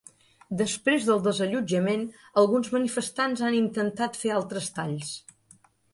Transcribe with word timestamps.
Després 0.61 1.03
del 1.09 1.19
desallotjament, 1.27 2.07
alguns 2.43 2.71
manifestants 2.77 3.45
han 3.49 3.59
intentat 3.61 4.19
fer 4.23 4.33
altres 4.39 4.73
talls. 4.79 5.13